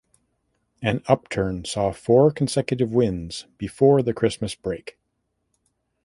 An 0.81 1.03
upturn 1.05 1.63
saw 1.63 1.91
four 1.93 2.31
consecutive 2.31 2.91
wins 2.91 3.45
before 3.59 4.01
the 4.01 4.15
Christmas 4.15 4.55
break. 4.55 4.97